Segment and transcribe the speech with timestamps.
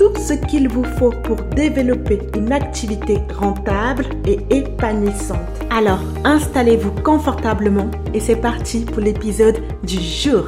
[0.00, 5.36] tout ce qu'il vous faut pour développer une activité rentable et épanouissante.
[5.68, 10.44] Alors, installez-vous confortablement et c'est parti pour l'épisode du jour.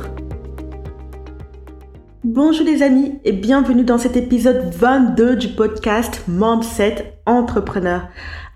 [2.25, 8.09] Bonjour les amis et bienvenue dans cet épisode 22 du podcast Mindset Entrepreneur.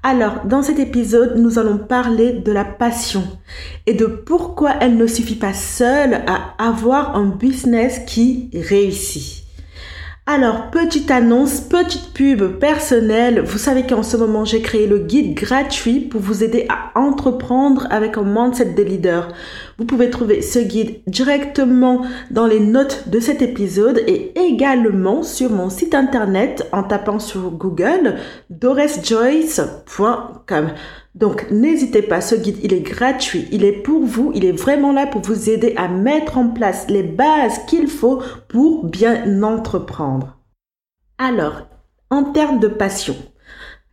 [0.02, 3.24] Alors, dans cet épisode, nous allons parler de la passion
[3.85, 9.46] et de pourquoi elle ne suffit pas seule à avoir un business qui réussit.
[10.29, 13.43] Alors, petite annonce, petite pub personnelle.
[13.43, 17.87] Vous savez qu'en ce moment, j'ai créé le guide gratuit pour vous aider à entreprendre
[17.91, 19.29] avec un mindset de leader.
[19.79, 25.51] Vous pouvez trouver ce guide directement dans les notes de cet épisode et également sur
[25.51, 28.16] mon site internet en tapant sur Google
[28.51, 30.71] doresjoyce.com.
[31.17, 34.93] Donc n'hésitez pas, ce guide, il est gratuit, il est pour vous, il est vraiment
[34.93, 40.39] là pour vous aider à mettre en place les bases qu'il faut pour bien entreprendre.
[41.17, 41.69] Alors,
[42.11, 43.17] en termes de passion,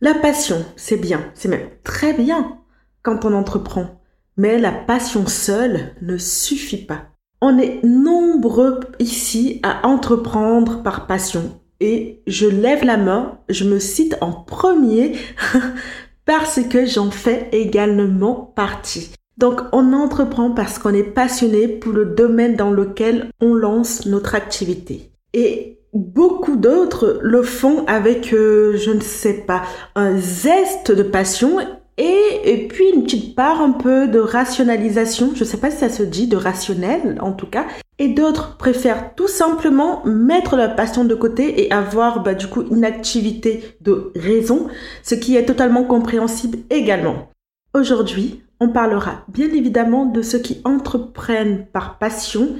[0.02, 2.58] la passion, c'est bien, c'est même très bien
[3.02, 4.02] quand on entreprend,
[4.36, 7.06] mais la passion seule ne suffit pas.
[7.40, 11.60] On est nombreux ici à entreprendre par passion.
[11.80, 15.16] Et je lève la main, je me cite en premier
[16.26, 19.10] parce que j'en fais également partie.
[19.36, 24.34] Donc on entreprend parce qu'on est passionné pour le domaine dans lequel on lance notre
[24.34, 25.10] activité.
[25.32, 29.62] Et beaucoup d'autres le font avec, euh, je ne sais pas,
[29.94, 31.58] un zeste de passion
[31.96, 35.88] et, puis une petite part un peu de rationalisation, je ne sais pas si ça
[35.88, 37.66] se dit, de rationnel en tout cas.
[37.98, 42.64] Et d'autres préfèrent tout simplement mettre la passion de côté et avoir bah, du coup
[42.70, 44.66] une activité de raison,
[45.02, 47.28] ce qui est totalement compréhensible également.
[47.72, 52.56] Aujourd'hui, on parlera bien évidemment de ceux qui entreprennent par passion,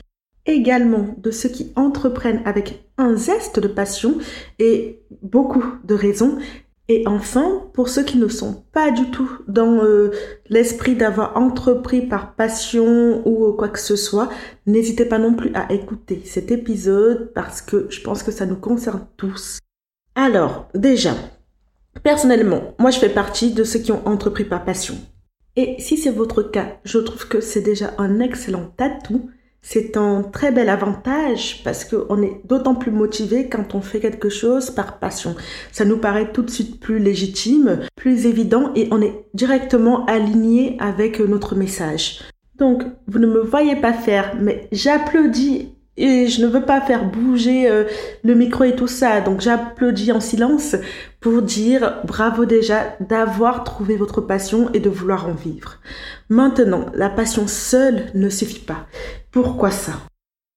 [0.46, 4.18] également de ceux qui entreprennent avec un zeste de passion
[4.58, 6.38] et beaucoup de raisons,
[6.88, 10.10] et enfin, pour ceux qui ne sont pas du tout dans euh,
[10.50, 14.28] l'esprit d'avoir entrepris par passion ou quoi que ce soit,
[14.66, 18.56] n'hésitez pas non plus à écouter cet épisode parce que je pense que ça nous
[18.56, 19.60] concerne tous.
[20.14, 21.14] Alors, déjà,
[22.02, 24.96] personnellement, moi je fais partie de ceux qui ont entrepris par passion.
[25.56, 29.30] Et si c'est votre cas, je trouve que c'est déjà un excellent atout
[29.66, 34.28] c'est un très bel avantage parce qu'on est d'autant plus motivé quand on fait quelque
[34.28, 35.34] chose par passion.
[35.72, 40.76] Ça nous paraît tout de suite plus légitime, plus évident et on est directement aligné
[40.80, 42.20] avec notre message.
[42.58, 47.04] Donc, vous ne me voyez pas faire, mais j'applaudis et je ne veux pas faire
[47.04, 47.84] bouger euh,
[48.22, 49.20] le micro et tout ça.
[49.20, 50.76] Donc j'applaudis en silence
[51.20, 55.78] pour dire bravo déjà d'avoir trouvé votre passion et de vouloir en vivre.
[56.28, 58.86] Maintenant, la passion seule ne suffit pas.
[59.30, 59.92] Pourquoi ça?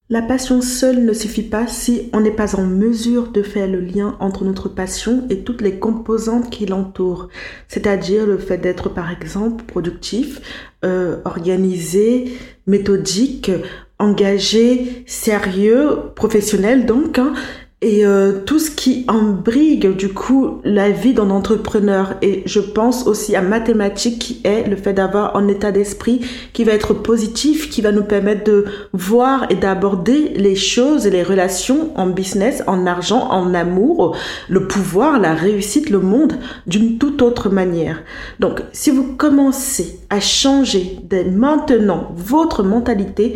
[0.10, 3.82] La passion seule ne suffit pas si on n'est pas en mesure de faire le
[3.82, 7.28] lien entre notre passion et toutes les composantes qui l'entourent.
[7.68, 10.40] C'est-à-dire le fait d'être par exemple productif,
[10.86, 12.32] euh, organisé,
[12.68, 13.52] méthodique,
[14.00, 17.34] engagé, sérieux, professionnel donc, hein,
[17.82, 22.16] et euh, tout ce qui embrigue du coup la vie d'un entrepreneur.
[22.24, 26.22] Et je pense aussi à mathématiques qui est le fait d'avoir un état d'esprit
[26.54, 31.12] qui va être positif, qui va nous permettre de voir et d'aborder les choses et
[31.12, 34.16] les relations en business, en argent, en amour,
[34.50, 36.34] le pouvoir, la réussite, le monde
[36.66, 38.02] d'une toute autre manière.
[38.40, 43.36] Donc si vous commencez à changer dès maintenant votre mentalité,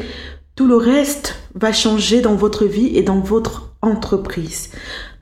[0.61, 4.69] tout le reste va changer dans votre vie et dans votre entreprise.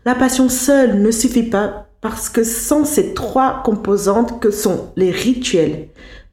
[0.04, 5.12] La passion seule ne suffit pas parce que sans ces trois composantes que sont les
[5.12, 5.88] rituels,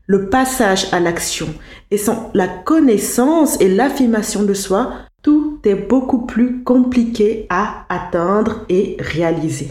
[0.09, 1.47] le passage à l'action
[1.93, 4.91] et sans la connaissance et l'affirmation de soi,
[5.23, 9.71] tout est beaucoup plus compliqué à atteindre et réaliser.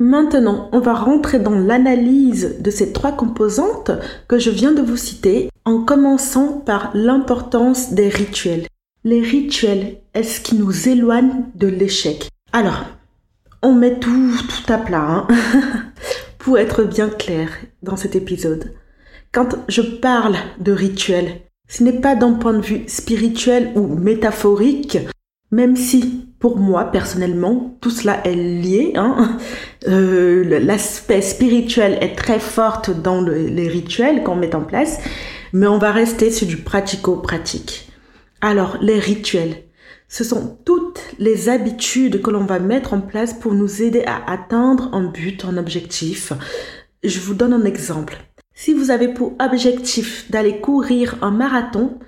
[0.00, 3.92] Maintenant, on va rentrer dans l'analyse de ces trois composantes
[4.26, 8.66] que je viens de vous citer en commençant par l'importance des rituels.
[9.04, 12.28] Les rituels, est-ce qui nous éloignent de l'échec?
[12.52, 12.84] Alors,
[13.62, 14.32] on met tout,
[14.68, 15.28] à plat, hein
[16.38, 17.48] pour être bien clair
[17.82, 18.74] dans cet épisode.
[19.32, 24.98] Quand je parle de rituels, ce n'est pas d'un point de vue spirituel ou métaphorique,
[25.50, 28.92] même si pour moi, personnellement, tout cela est lié.
[28.96, 29.38] Hein.
[29.88, 35.00] Euh, L'aspect spirituel est très forte dans les rituels qu'on met en place,
[35.54, 37.88] mais on va rester sur du pratico-pratique.
[38.40, 39.62] Alors, les rituels,
[40.08, 44.30] ce sont toutes les habitudes que l'on va mettre en place pour nous aider à
[44.30, 46.32] atteindre un but, un objectif.
[47.04, 48.16] Je vous donne un exemple.
[48.52, 52.00] Si vous avez pour objectif d'aller courir un marathon,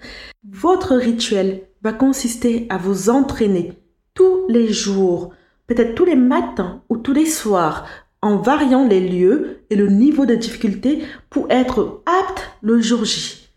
[0.51, 3.75] votre rituel va consister à vous entraîner
[4.15, 5.33] tous les jours,
[5.69, 7.87] peut-être tous les matins ou tous les soirs,
[8.26, 13.49] en variant les lieux et le niveau de difficulté pour être apte le jour J.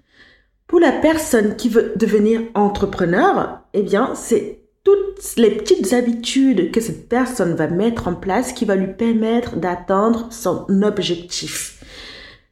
[0.68, 6.82] Pour la personne qui veut devenir entrepreneur, eh bien, c'est toutes les petites habitudes que
[6.82, 11.84] cette personne va mettre en place qui va lui permettre d'atteindre son objectif.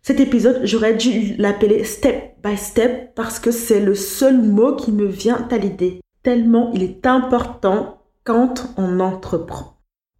[0.01, 4.91] Cet épisode, j'aurais dû l'appeler step by step parce que c'est le seul mot qui
[4.91, 6.01] me vient à l'idée.
[6.23, 9.77] Tellement il est important quand on entreprend.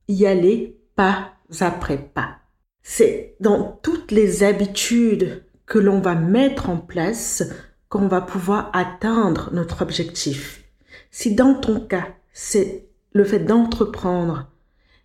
[0.08, 2.38] Y aller pas après pas.
[2.84, 7.44] C'est dans toutes les habitudes que l'on va mettre en place
[7.90, 10.64] qu'on va pouvoir atteindre notre objectif.
[11.12, 14.50] Si dans ton cas, c'est le fait d'entreprendre,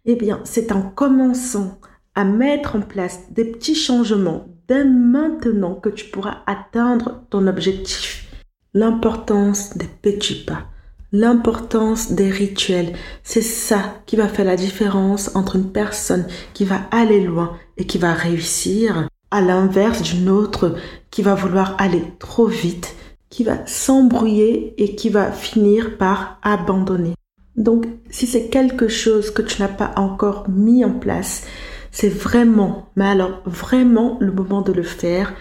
[0.05, 1.81] eh bien, c'est en commençant
[2.15, 8.31] à mettre en place des petits changements dès maintenant que tu pourras atteindre ton objectif.
[8.75, 10.67] L'importance des petits pas
[11.13, 12.95] l'importance des rituels.
[13.23, 17.87] C'est ça qui va faire la différence entre une personne qui va aller loin et
[17.87, 20.77] qui va réussir, à l'inverse d'une autre
[21.11, 22.95] qui va vouloir aller trop vite,
[23.31, 27.15] qui va s'embrouiller et qui va finir par abandonner.
[27.57, 31.47] Donc, si c'est quelque chose que tu n'as pas encore mis en place,
[31.91, 35.35] c'est vraiment, mais alors vraiment le moment de le faire,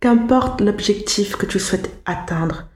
[0.00, 2.68] qu'importe l'objectif que tu souhaites atteindre.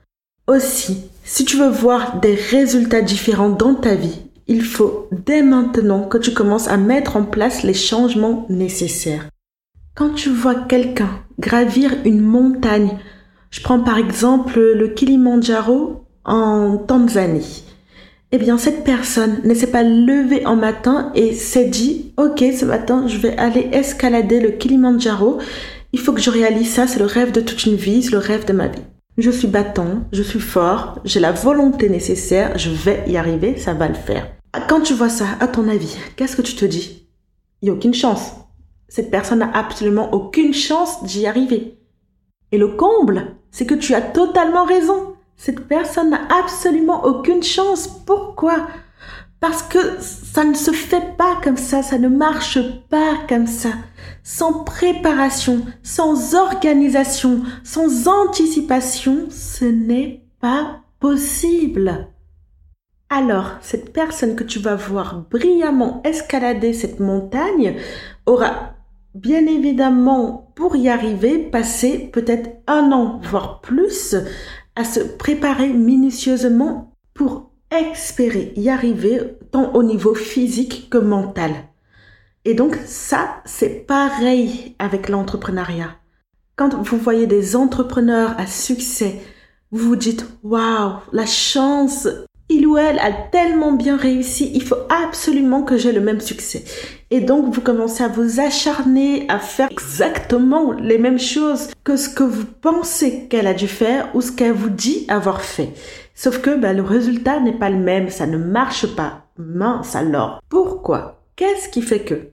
[0.49, 6.05] Aussi, si tu veux voir des résultats différents dans ta vie, il faut dès maintenant
[6.05, 9.29] que tu commences à mettre en place les changements nécessaires.
[9.95, 12.97] Quand tu vois quelqu'un gravir une montagne,
[13.50, 17.65] je prends par exemple le Kilimandjaro en Tanzanie,
[18.33, 22.65] eh bien cette personne ne s'est pas levée en matin et s'est dit ok ce
[22.65, 25.41] matin je vais aller escalader le Kilimandjaro,
[25.93, 28.19] il faut que je réalise ça, c'est le rêve de toute une vie, c'est le
[28.19, 28.81] rêve de ma vie
[29.19, 33.75] je suis battant, je suis fort, j'ai la volonté nécessaire, je vais y arriver, ça
[33.75, 34.31] va le faire.
[34.69, 37.09] Quand tu vois ça, à ton avis, qu'est-ce que tu te dis?
[37.61, 38.32] Il n'y a aucune chance.
[38.88, 41.79] Cette personne n'a absolument aucune chance d'y arriver.
[42.53, 45.15] Et le comble, c'est que tu as totalement raison.
[45.37, 47.88] Cette personne n'a absolument aucune chance.
[48.06, 48.69] Pourquoi?
[49.40, 52.58] Parce que ça ne se fait pas comme ça, ça ne marche
[52.88, 53.70] pas comme ça.
[54.25, 62.08] Sans préparation, sans organisation, sans anticipation, ce n'est pas possible.
[63.11, 67.76] Alors, cette personne que tu vas voir brillamment escalader cette montagne
[68.26, 68.75] aura
[69.14, 74.14] bien évidemment, pour y arriver, passé peut-être un an, voire plus,
[74.76, 81.53] à se préparer minutieusement pour espérer y arriver tant au niveau physique que mental.
[82.44, 85.97] Et donc ça, c'est pareil avec l'entrepreneuriat.
[86.56, 89.20] Quand vous voyez des entrepreneurs à succès,
[89.70, 92.09] vous vous dites, waouh, la chance,
[92.49, 96.65] il ou elle a tellement bien réussi, il faut absolument que j'ai le même succès.
[97.11, 102.08] Et donc vous commencez à vous acharner à faire exactement les mêmes choses que ce
[102.08, 105.70] que vous pensez qu'elle a dû faire ou ce qu'elle vous dit avoir fait.
[106.15, 109.27] Sauf que bah, le résultat n'est pas le même, ça ne marche pas.
[109.39, 110.41] Mince alors.
[110.49, 111.22] Pourquoi?
[111.37, 112.31] Qu'est-ce qui fait que?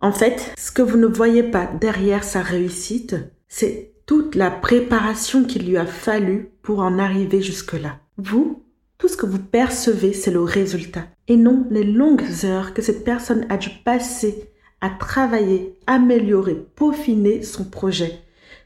[0.00, 3.16] En fait, ce que vous ne voyez pas derrière sa réussite,
[3.48, 7.98] c'est toute la préparation qu'il lui a fallu pour en arriver jusque-là.
[8.16, 8.63] Vous,
[9.04, 11.04] tout ce que vous percevez, c'est le résultat.
[11.28, 14.48] Et non les longues heures que cette personne a dû passer
[14.80, 18.20] à travailler, améliorer, peaufiner son projet.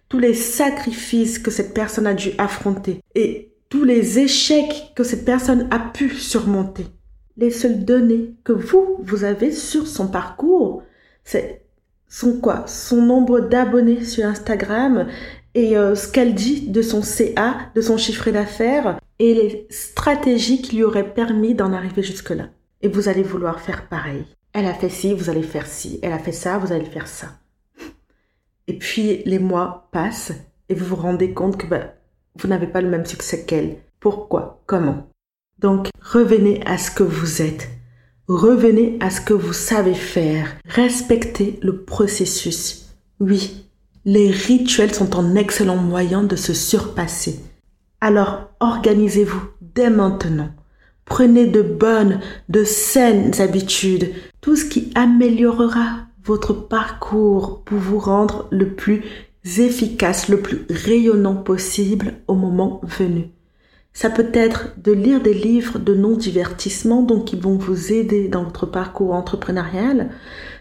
[0.09, 3.01] Tous les sacrifices que cette personne a dû affronter.
[3.17, 6.87] Et tous les échecs que cette personne a pu surmonter.
[7.37, 10.85] Les seules données que vous, vous avez sur son parcours,
[11.25, 11.63] c'est
[12.07, 12.65] son quoi?
[12.69, 15.09] Son nombre d'abonnés sur Instagram
[15.55, 20.63] et euh, ce qu'elle dit de son CA, de son chiffre d'affaires et les stratégies
[20.63, 22.49] qui lui auraient permis d'en arriver jusque-là.
[22.83, 24.25] Et vous allez vouloir faire pareil.
[24.53, 25.99] Elle a fait ci, vous allez faire ci.
[26.03, 27.29] Elle a fait ça, vous allez faire ça.
[28.67, 30.33] Et puis les mois passent
[30.69, 31.95] et vous vous rendez compte que bah,
[32.37, 33.79] vous n'avez pas le même succès qu'elle.
[34.01, 34.63] Pourquoi?
[34.67, 35.09] Comment?
[35.59, 37.69] Donc, revenez à ce que vous êtes.
[38.29, 40.55] Revenez à ce que vous savez faire.
[40.67, 42.95] Respectez le processus.
[43.19, 43.68] Oui,
[44.09, 47.41] les rituels sont un excellent moyen de se surpasser.
[48.01, 50.49] Alors, organisez-vous dès maintenant
[51.05, 58.49] Prenez de bonnes, de saines habitudes, tout ce qui améliorera votre parcours pour vous rendre
[58.51, 59.03] le plus
[59.59, 63.29] efficace, le plus rayonnant possible au moment venu.
[63.93, 68.45] Ça peut être de lire des livres de non-divertissement, donc qui vont vous aider dans
[68.45, 70.09] votre parcours entrepreneurial.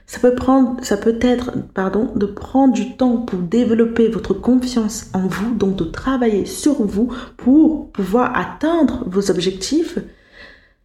[0.09, 5.07] Ça peut prendre, ça peut être, pardon, de prendre du temps pour développer votre confiance
[5.13, 9.99] en vous, donc de travailler sur vous pour pouvoir atteindre vos objectifs.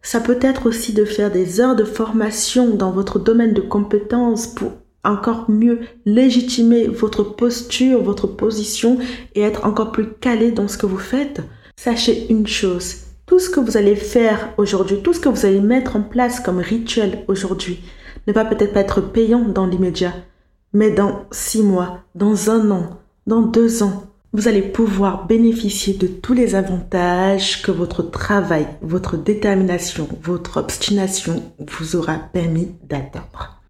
[0.02, 4.48] Ça peut être aussi de faire des heures de formation dans votre domaine de compétences
[4.48, 4.72] pour
[5.04, 8.98] encore mieux légitimer votre posture, votre position
[9.36, 11.42] et être encore plus calé dans ce que vous faites.
[11.76, 15.60] Sachez une chose, tout ce que vous allez faire aujourd'hui, tout ce que vous allez
[15.60, 17.80] mettre en place comme rituel aujourd'hui,
[18.26, 20.14] ne va peut-être pas être payant dans l'immédiat,
[20.72, 26.06] mais dans six mois, dans un an, dans deux ans, vous allez pouvoir bénéficier de
[26.06, 33.60] tous les avantages que votre travail, votre détermination, votre obstination vous aura permis d'atteindre.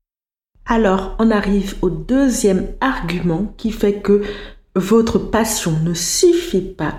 [0.64, 4.22] Alors, on arrive au deuxième argument qui fait que
[4.76, 6.94] votre passion ne suffit pas.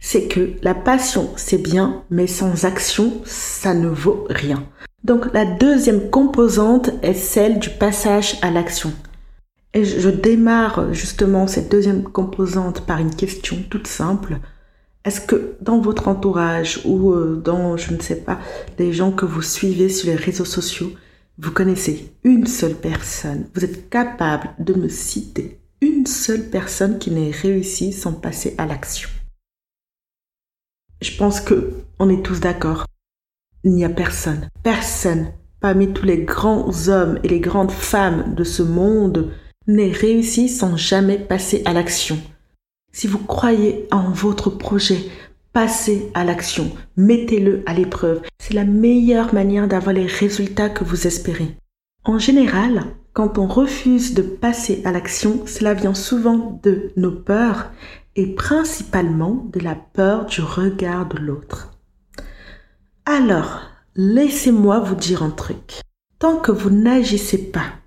[0.00, 4.64] C'est que la passion, c'est bien, mais sans action, ça ne vaut rien.
[5.04, 8.92] Donc, la deuxième composante est celle du passage à l'action.
[9.72, 14.38] Et je démarre justement cette deuxième composante par une question toute simple.
[15.04, 18.38] Est-ce que dans votre entourage ou euh, dans, je ne sais pas,
[18.78, 20.92] les gens que vous suivez sur les réseaux sociaux,
[21.38, 27.10] vous connaissez une seule personne, vous êtes capable de me citer une seule personne qui
[27.10, 29.08] n'ait réussi sans passer à l'action?
[31.00, 32.84] Je pense que on est tous d'accord.
[33.62, 38.44] Il n'y a personne, personne parmi tous les grands hommes et les grandes femmes de
[38.44, 39.32] ce monde
[39.66, 42.18] n'est réussi sans jamais passer à l'action.
[42.92, 45.04] Si vous croyez en votre projet,
[45.52, 48.22] passez à l'action, mettez-le à l'épreuve.
[48.38, 51.56] C'est la meilleure manière d'avoir les résultats que vous espérez.
[52.04, 57.70] En général, quand on refuse de passer à l'action, cela vient souvent de nos peurs
[58.16, 61.79] et principalement de la peur du regard de l'autre.
[63.04, 63.62] Alors,
[63.96, 65.80] laissez-moi vous dire un truc.
[66.18, 67.80] Tant que vous n'agissez pas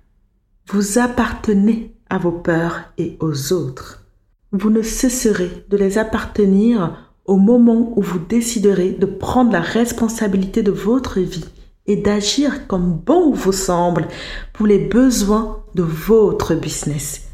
[0.70, 4.06] vous appartenez à vos peurs et aux autres.
[4.50, 10.62] Vous ne cesserez de les appartenir au moment où vous déciderez de prendre la responsabilité
[10.62, 11.44] de votre vie
[11.86, 14.08] et d'agir comme bon vous semble
[14.54, 17.28] pour les besoins de votre business.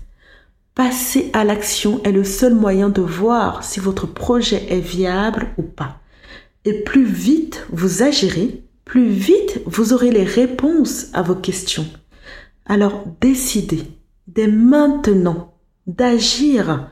[0.74, 5.62] Passer à l'action est le seul moyen de voir si votre projet est viable ou
[5.62, 5.99] pas.
[6.64, 11.86] Et plus vite vous agirez, plus vite vous aurez les réponses à vos questions.
[12.66, 13.82] Alors décidez
[14.26, 15.54] dès maintenant
[15.86, 16.90] d'agir,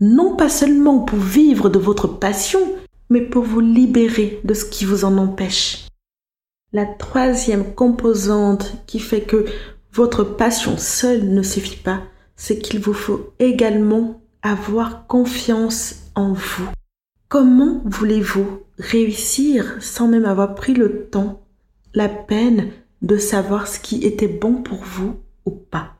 [0.00, 2.60] non pas seulement pour vivre de votre passion,
[3.10, 5.86] mais pour vous libérer de ce qui vous en empêche.
[6.72, 9.46] La troisième composante qui fait que
[9.92, 12.02] votre passion seule ne suffit pas,
[12.36, 16.68] c'est qu'il vous faut également avoir confiance en vous.
[17.28, 21.42] Comment voulez-vous réussir sans même avoir pris le temps,
[21.92, 22.70] la peine
[23.02, 25.96] de savoir ce qui était bon pour vous ou pas?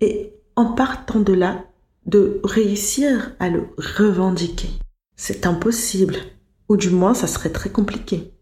[0.00, 1.66] Et en partant de là,
[2.06, 4.70] de réussir à le revendiquer.
[5.14, 6.16] C'est impossible,
[6.70, 8.32] ou du moins ça serait très compliqué.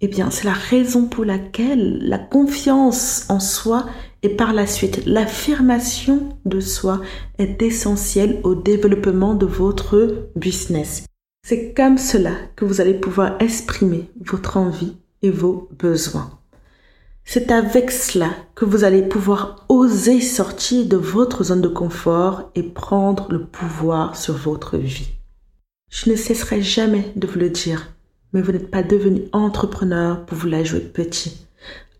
[0.00, 3.84] Eh bien, c'est la raison pour laquelle la confiance en soi
[4.22, 7.02] et par la suite l'affirmation de soi
[7.38, 11.04] est essentielle au développement de votre business.
[11.44, 16.38] C'est comme cela que vous allez pouvoir exprimer votre envie et vos besoins.
[17.24, 22.62] C'est avec cela que vous allez pouvoir oser sortir de votre zone de confort et
[22.62, 25.10] prendre le pouvoir sur votre vie.
[25.90, 27.92] Je ne cesserai jamais de vous le dire,
[28.32, 31.46] mais vous n'êtes pas devenu entrepreneur pour vous la jouer petit.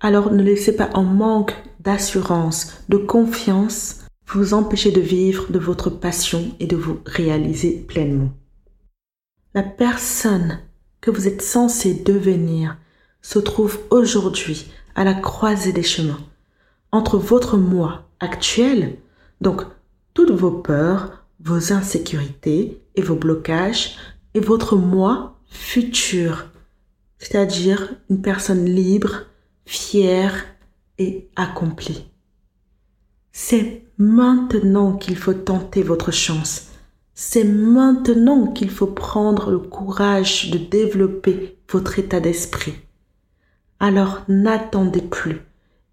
[0.00, 5.90] Alors ne laissez pas en manque d'assurance, de confiance, vous empêcher de vivre de votre
[5.90, 8.30] passion et de vous réaliser pleinement.
[9.54, 10.60] La personne
[11.00, 12.78] que vous êtes censé devenir
[13.20, 16.20] se trouve aujourd'hui à la croisée des chemins
[16.90, 18.98] entre votre moi actuel,
[19.40, 19.62] donc
[20.14, 23.96] toutes vos peurs, vos insécurités et vos blocages,
[24.34, 26.46] et votre moi futur,
[27.18, 29.26] c'est-à-dire une personne libre,
[29.66, 30.44] fière
[30.98, 32.10] et accomplie.
[33.32, 36.71] C'est maintenant qu'il faut tenter votre chance.
[37.14, 42.74] C'est maintenant qu'il faut prendre le courage de développer votre état d'esprit.
[43.80, 45.42] Alors n'attendez plus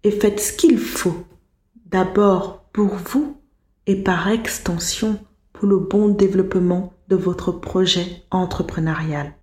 [0.02, 1.24] et faites ce qu'il faut,
[1.86, 3.36] d'abord pour vous
[3.86, 5.18] et par extension
[5.52, 9.34] pour le bon développement de votre projet entrepreneurial.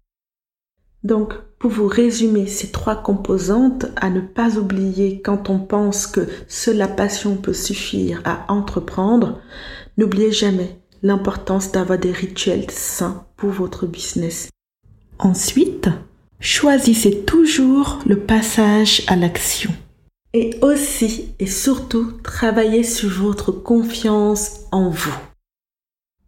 [1.04, 6.28] Donc, pour vous résumer ces trois composantes à ne pas oublier quand on pense que
[6.48, 9.40] seule la passion peut suffire à entreprendre,
[9.98, 14.50] n'oubliez jamais l'importance d'avoir des rituels sains pour votre business.
[15.20, 15.90] Ensuite,
[16.40, 19.72] choisissez toujours le passage à l'action.
[20.34, 25.16] Et aussi et surtout, travaillez sur votre confiance en vous.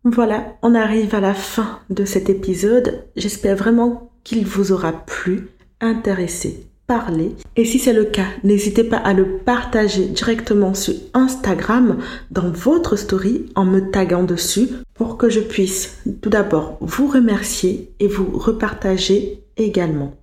[0.04, 3.06] Voilà, on arrive à la fin de cet épisode.
[3.16, 5.50] J'espère vraiment qu'il vous aura plu,
[5.82, 7.36] intéressé, parlé.
[7.56, 12.00] Et si c'est le cas, n'hésitez pas à le partager directement sur Instagram
[12.32, 17.94] dans votre story en me taguant dessus pour que je puisse tout d'abord vous remercier
[18.00, 20.16] et vous repartager également.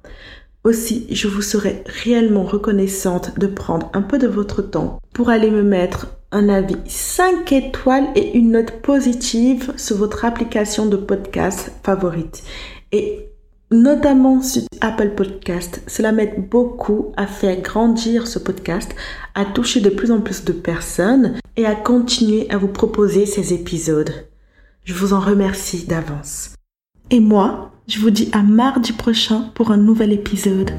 [0.64, 5.52] Aussi, je vous serais réellement reconnaissante de prendre un peu de votre temps pour aller
[5.52, 11.70] me mettre un avis 5 étoiles et une note positive sur votre application de podcast
[11.84, 12.42] favorite.
[12.90, 13.28] Et
[13.70, 15.82] notamment sur Apple Podcast.
[15.86, 18.94] Cela m'aide beaucoup à faire grandir ce podcast,
[19.34, 23.52] à toucher de plus en plus de personnes et à continuer à vous proposer ces
[23.52, 24.26] épisodes.
[24.84, 26.54] Je vous en remercie d'avance.
[27.10, 30.70] Et moi, je vous dis à mardi prochain pour un nouvel épisode.